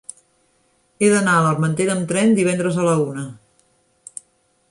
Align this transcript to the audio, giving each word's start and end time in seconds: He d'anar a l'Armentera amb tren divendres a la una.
He 1.01 1.09
d'anar 1.15 1.35
a 1.39 1.43
l'Armentera 1.47 1.93
amb 1.97 2.09
tren 2.13 2.33
divendres 2.39 2.79
a 2.79 2.87
la 2.89 2.95
una. 3.03 3.29